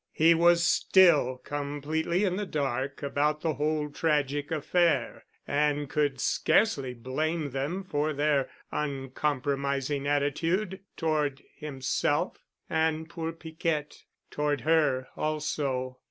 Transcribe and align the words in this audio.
He 0.13 0.33
was 0.33 0.63
still 0.63 1.37
completely 1.37 2.23
in 2.23 2.35
the 2.35 2.47
dark 2.47 3.03
about 3.03 3.41
the 3.41 3.53
whole 3.53 3.91
tragic 3.91 4.49
affair 4.49 5.25
and 5.47 5.87
could 5.87 6.19
scarcely 6.19 6.95
blame 6.95 7.51
them 7.51 7.83
for 7.83 8.11
their 8.11 8.49
uncompromising 8.71 10.07
attitude 10.07 10.79
toward 10.97 11.43
himself—and 11.55 13.09
poor 13.11 13.31
Piquette—toward 13.31 14.61
her 14.61 15.07
also. 15.15 15.99